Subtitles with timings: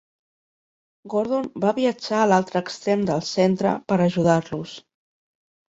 [1.13, 4.77] Gordon va viatjar a l"altre extrem del centre per ajudar-los.